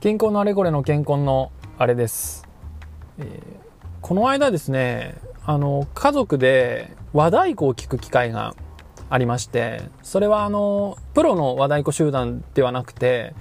[0.00, 2.48] 健康のあれこれの健康のあれです、
[3.18, 3.38] えー、
[4.00, 5.14] この間ですね
[5.44, 8.54] あの家族で和太鼓を聞く機会が
[9.10, 13.34] ありましてそれはあのプロの和太鼓集団ではなくて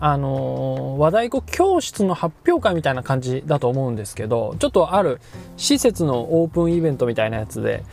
[0.00, 5.20] あの和太鼓教室の発表会みたいな感じだと思うんですけどちょっとある
[5.56, 7.84] 施設のオープンイベントみたいなやつで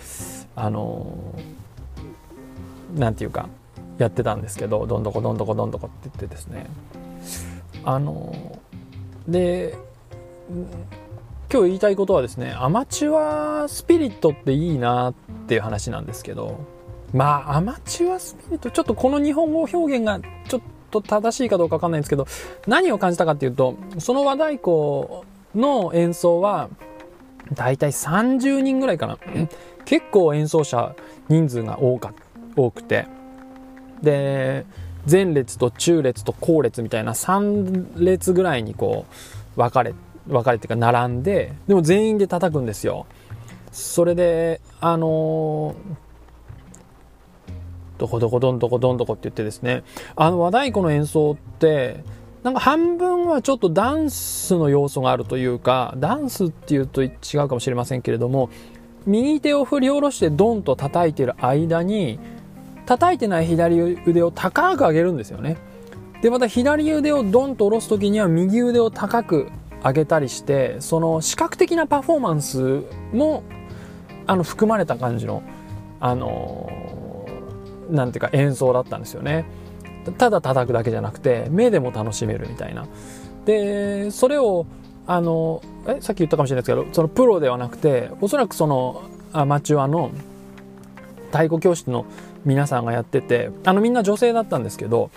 [0.56, 1.36] あの
[2.96, 3.50] なんていうか
[4.00, 6.66] やってたんですけどどんどこどんどこどんどこって言ってですね。
[7.84, 8.60] あの
[9.28, 9.76] で
[11.52, 13.16] 今日言いたいことはですねアマチュ
[13.64, 15.14] アスピリットっていいなっ
[15.48, 16.60] ていう話なんですけど
[17.14, 20.62] まあアマチュアスピリットちょっとこの日本語表現がちょっ
[20.92, 22.28] と正しいかどうかわかんないんですけど
[22.68, 25.26] 何を感じたかっていうとその和太鼓
[25.56, 26.70] の演奏は
[27.54, 29.18] だいたい30人ぐらいかな。
[29.86, 30.96] 結構演奏者
[31.30, 32.14] 人数が多か
[32.56, 33.08] 多くて。
[34.04, 34.66] で
[35.10, 39.06] 前列と中列と後列みたいな3列ぐらいにこ
[39.56, 39.94] う分かれ
[40.28, 43.06] 分かれてか並んででも全員で叩くんですよ。
[43.72, 49.84] それであのー、どこどこどんどこどんどこって言ってですね
[50.16, 52.04] あの和太鼓の演奏って
[52.44, 57.12] なんか半分はちょっとダンスの要素があるというかダンスっていうと違う
[57.48, 58.50] かもしれませんけれども
[59.06, 62.20] 右手を振り下ろしてドンと叩いてる間に
[62.90, 65.58] 叩いてない左腕を高く上げるんですよね。
[66.24, 69.52] でまた左腕をドンと下ろす時には右腕を高く
[69.84, 72.82] 上げたりしてその視覚的なパフォーマンス
[73.14, 73.44] も
[74.26, 75.44] あの含まれた感じの
[76.00, 79.46] あのー、なんていうか演奏だったんですよね。
[80.18, 82.88] ただ叩くだけじゃなくて目でも楽しめるみたいな。
[83.46, 84.66] でそれを
[85.06, 90.10] あのえさっき言ったかもしれないですけどそのプロではなくておそらくそのアマチュアの
[91.28, 92.08] 太鼓教室の
[92.46, 95.12] 皆さんがやっててあのみんな女性だったんですけど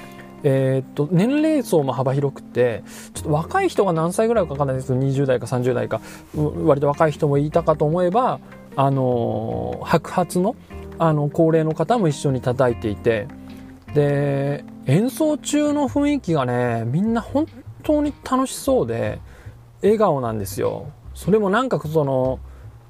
[0.45, 2.83] えー、っと年齢層も幅広くて
[3.14, 6.01] ちょっと若い人が何歳ぐらいか分かんないですけど20代か30代か
[6.35, 8.41] 割と若い人もいたかと思えば
[8.74, 10.57] あの白髪の
[10.98, 13.27] あの高齢の方も一緒に叩いていて
[13.95, 17.46] で演奏中の雰囲気がねみんな本
[17.83, 19.20] 当に楽しそうで
[19.83, 20.91] 笑顔なんですよ。
[21.14, 22.39] それもなんかその、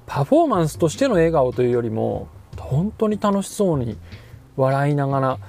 [0.05, 3.97] パフォーマンスとしての笑顔というよりも、本当に楽しそうに
[4.57, 5.39] 笑いながら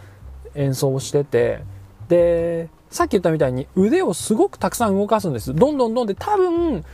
[0.55, 1.61] 演奏してて、
[2.09, 5.55] で、さっき言ったみたいに腕をすごくたくさん動かすんです。
[5.55, 6.85] どんどんどんで多分、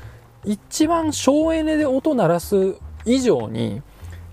[0.44, 3.82] 一番省エネで音鳴らす以上に、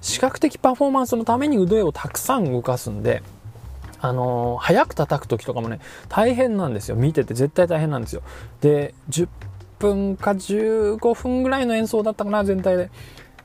[0.01, 3.23] 視覚的パフォーマンスのために腕をたくさん動かすんで、
[3.99, 6.95] あのー、早く叩く時とかもね、大変なんですよ。
[6.95, 8.21] 見てて絶対大変なんですよ。
[8.61, 9.27] で、10
[9.79, 12.91] 分か15分ぐらいの演奏だったかな、全体で。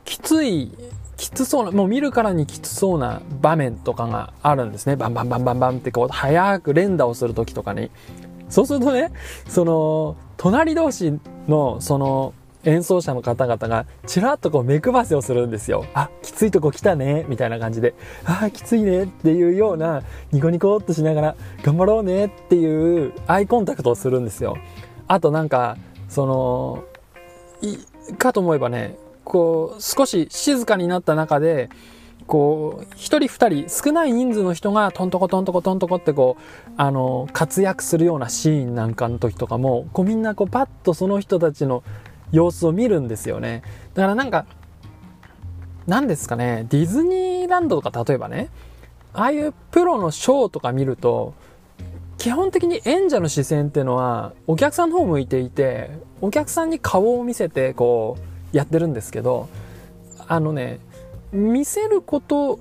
[0.04, 0.72] きつい、
[1.16, 4.96] きつそうな、もう見るからにきつそうな場面とかがあるんですね。
[4.96, 7.90] バンバンバンバンバンってこう、早く連打をする時とかに。
[8.48, 9.12] そうするとね、
[9.48, 11.18] その、隣同士
[11.48, 15.84] の、その、演奏者の方々が、ちらっとこう目配せをするんですよ。
[15.94, 17.94] あ、きついとこ来たね、みたいな感じで。
[18.24, 24.56] あ、きついね、っていうような、ニコニコっとしながら、頑張ろうね、っていうアイコンタクトをするんですよ。
[25.08, 25.76] あとなんか、
[26.08, 26.84] その、
[27.62, 27.78] い、
[28.16, 31.70] かと思えばね、こう、少し静かになった中で、
[32.26, 41.82] こう、一人二人、少ない人数の人がトントコトントコトントコってこう、あの、活躍するようなシーンなんかの時とかも、こうみんなこうパッとその人たちの
[42.30, 43.62] 様子を見るんですよね。
[43.94, 44.46] だからなんか、
[45.86, 48.50] 何ですかね、ディズニーランドとか例えばね、
[49.12, 51.34] ああいうプロのショーとか見ると、
[52.22, 55.90] 基本的に演者の視線っていうのはお客さんの方向いていて
[56.20, 59.48] お客さんに顔を見せてこうやってるんですけど
[60.28, 60.78] あのね
[61.32, 62.58] 見せること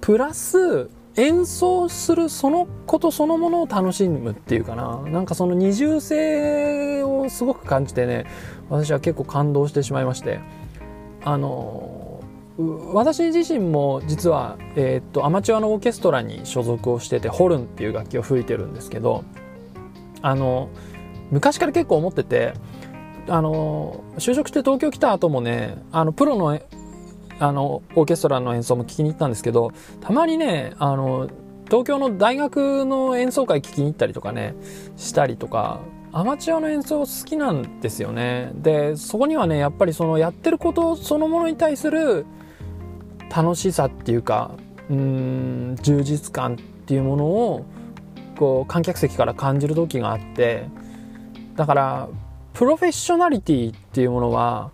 [0.00, 5.02] プラス演奏するそのことそのものを楽しむっていうかな。
[5.06, 8.26] なんかその二重性をすごく感じてね
[8.68, 10.40] 私は結構感動してしまいまして。
[11.22, 12.22] あの
[12.92, 19.24] 私自身も実は、えー、っとアマチュアのオーケストラに所属をしててホルンっていう楽器を吹いてるんですけど
[20.20, 20.68] あの
[21.30, 22.52] 昔から結構思ってて
[23.30, 26.60] あの就職して東京来た後もねあのプロの
[27.38, 29.72] あのオーケストラの演奏も聴きに行ったんですけど
[30.02, 31.30] たまにねあの
[31.66, 34.54] 東京の大学の演奏会聴きに行ったりとかね
[34.96, 35.80] したりとか
[36.12, 38.50] アマチュアの演奏好きなんですよね。
[38.56, 42.26] でそこにはねやっぱりそのやってることそのものに対する
[43.34, 44.50] 楽しさっていうか
[44.90, 47.64] うん充実感っていうものを
[48.36, 50.66] こう観客席から感じる時があって
[51.54, 52.08] だから
[52.54, 54.70] プロフェッショナリティっていうものは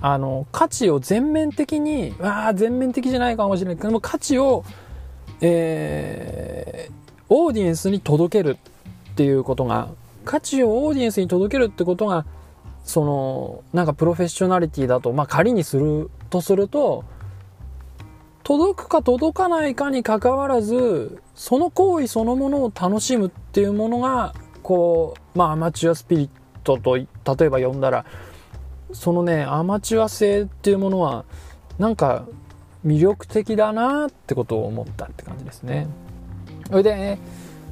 [0.00, 4.64] あの価値を全面的にあ全面的じゃないかもしれないけども価値を、
[5.40, 6.92] えー、
[7.28, 8.56] オーディエンスに届ける
[9.10, 9.88] っていうことが
[10.24, 12.24] 価値をオーディエンスに届けるってことが
[12.84, 17.04] そのなんかプロフェッショナリティだとまあ仮にするとすると
[18.42, 27.06] 届くか届かないかにかかわらずその行為そのものを楽しむっていうものがこうまあアマチュアスピリットと例
[27.46, 28.04] えば呼んだら
[28.92, 31.24] そのねアマチュア性っていうものは
[31.78, 32.26] なんか
[32.84, 35.86] 魅力的だなってことを思ったって感じですね。
[36.68, 37.18] それで、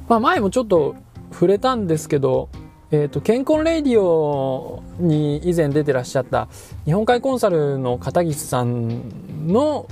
[0.07, 0.95] まあ、前もちょっと
[1.31, 2.49] 触れたんですけど、
[2.91, 6.47] え、ー、と、健康レイディオに以前出てらっしゃった
[6.85, 9.87] 日本海コンサルの片岸さんの、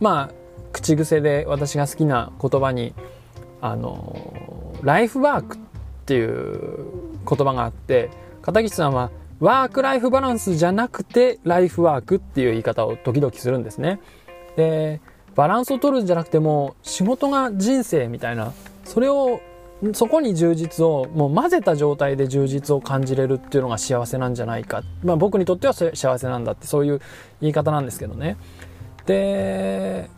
[0.00, 0.34] まあ、
[0.72, 2.94] 口癖で私が好きな言葉に、
[3.60, 5.60] あの、ライフワークっ
[6.06, 6.86] ていう
[7.28, 8.10] 言葉があって、
[8.48, 9.10] 片岸さんは
[9.40, 14.00] ワークライフバランスじゃなくてライフワークっていう言い方を時々するんですね。
[14.56, 15.02] で、
[15.34, 18.54] バランスを取るんじゃなくても仕事が人生みたいな、
[18.84, 19.42] それを
[19.92, 24.82] そこに充実をもう混ぜた状態で充実を感じれるっていうのが幸せなんじゃないか。
[25.04, 27.02] まあ僕にとっては幸せなんだってそういう
[27.42, 28.38] 言い方なんですけどね。
[29.04, 30.08] で、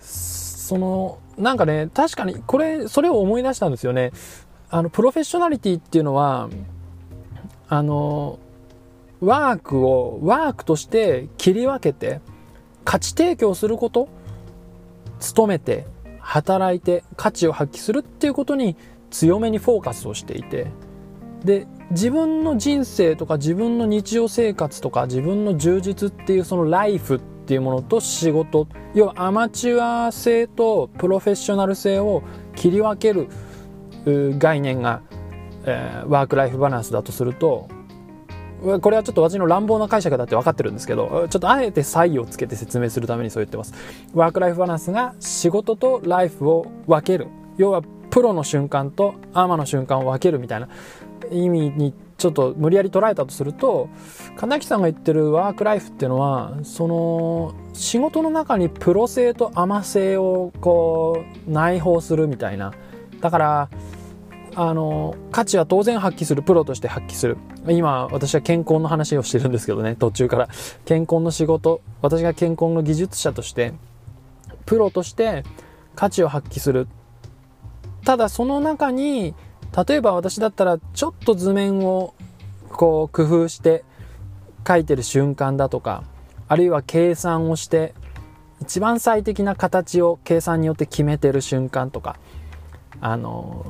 [0.00, 4.10] その、なんかね、確かにこれ、それを思い出したんですよね。
[4.68, 6.48] あの、プロフェッショナリティっていうのは、
[7.68, 8.38] あの、
[9.20, 12.20] ワークをワークとして切り分けて
[12.84, 14.08] 価値提供すること、
[15.34, 15.86] 努めて、
[16.20, 18.76] 働いて価値を発揮するっていうことに
[19.10, 20.66] 強めにフォーカスをしていて、
[21.44, 32.24] で、自分の人生とか自分の日常生活とか自分の充実っていうそのライフっていうものと仕事、要はアマチュア性とプロフェッショナル性を
[32.56, 33.28] 切り分ける
[34.38, 35.02] 概念が
[35.66, 37.68] えー、ワークライフバランスだとすると
[38.80, 43.74] これはちょっと私の乱暴な解釈だって分かってるんですけど、ちょっとあえて差異をつけて説明するためにそう言ってます。
[44.14, 47.28] ワークライフバランスが仕事とライフを分ける。
[47.58, 50.68] 要はプロの瞬間とアーマの瞬間を分けるみたいな
[51.30, 53.90] 意味にちょっと無理やり捉えたとすると、
[54.36, 62.72] 金木さんが言ってるワークライフっていうのは、その仕事の中にプロ性とアマ性をこう内包するみたいな。
[63.20, 63.68] だから、
[64.58, 66.42] あの、価値は当然発揮する。
[66.42, 67.36] プロとして発揮する。
[67.68, 70.48] 今、私は健康の話をしてるんですけどね、途中から。
[70.86, 73.74] 健康の仕事、私が健康の技術者として、
[74.64, 75.44] プロとして
[75.94, 76.88] 価値を発揮する。
[78.04, 79.34] ただその中に、
[79.86, 82.14] 例えば私だったらちょっと図面を
[82.70, 83.84] こう工夫して
[84.66, 86.02] 書いてる瞬間だとか、
[86.48, 87.92] あるいは計算をして
[88.62, 92.16] 一番最適な形を計算によって決めてる瞬間とか、
[93.02, 93.66] あの、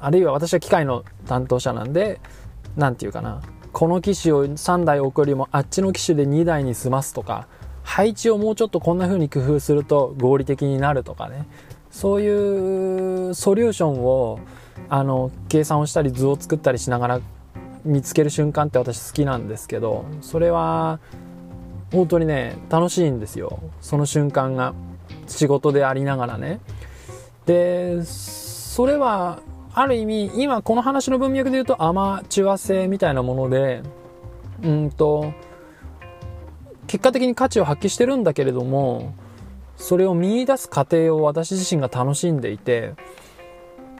[0.00, 2.20] あるいは私は機械の担当者なんで、
[2.76, 3.42] なんていうかな、
[3.72, 7.46] この機種を3台置くよりもあっちの機種で2台に済ますとか、
[7.82, 11.46] 配置をもうちょっとこんな風に工夫すると合理的になるとかね、
[11.90, 14.38] そういうソリューションを、
[14.88, 17.20] あの、計算をしたり図を作ったりしながら
[17.84, 21.00] 見つける瞬間って私好きなんですけど、それは、
[21.92, 23.58] 本当にね、楽しいんですよ。
[23.80, 24.74] その瞬間が。
[25.26, 26.60] 仕事でありながらね。
[27.46, 29.40] で、それは
[29.72, 33.82] ある意味、今この話の文脈で言うとアマチュア性みたいなもので、
[34.62, 35.32] うんと、
[36.86, 39.14] 結果的に価値を発揮してるんだけれども、
[39.76, 42.94] それを見出す過程を私自身が楽しんでいて、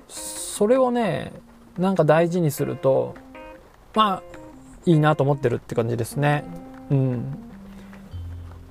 [0.08, 1.32] それをね、
[1.78, 3.14] なんか大事にすると、
[3.94, 4.22] まあ、
[4.84, 6.44] いいなと思ってるって感じですね。
[6.90, 7.38] うん。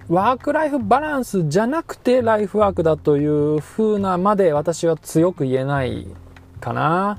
[0.10, 6.08] ワークライフバランスじゃなくてライフワークだという風なまで私は強く言えない
[6.60, 7.18] かな。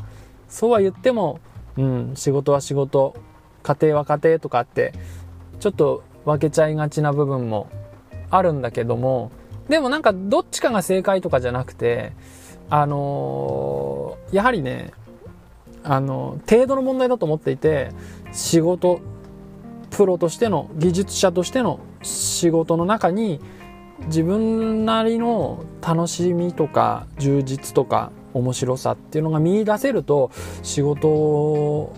[0.48, 1.40] そうは言っても、
[1.76, 3.14] うん、仕事は仕事、
[3.62, 4.92] 家庭は家庭とかって、
[5.60, 7.68] ちょっと分けちゃいがちな部分も
[8.30, 9.30] あるんだけども、
[9.68, 12.12] でもなんかどっちかが正解とかじゃなくて、
[12.68, 14.92] あのー、やはりね、
[15.82, 17.90] あの、程度の問題だと思っていて、
[18.32, 19.00] 仕事、
[19.90, 23.40] プロとしての、技術者としての仕事の中に、
[24.06, 30.30] 自分なりの楽しみとか充実とか面白さっていうのが見出せると
[30.62, 31.92] 仕事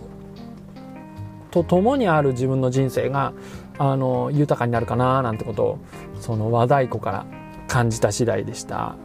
[1.50, 3.32] と共にある自分の人生が
[3.78, 5.78] あの豊かになるかななんてことを
[6.20, 7.26] その和太鼓から
[7.68, 8.96] 感じた次第でした。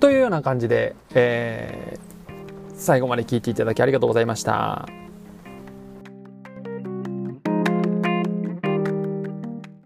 [0.00, 5.01] というような感じで、えー、最後まで聞いていただきありがとうございました。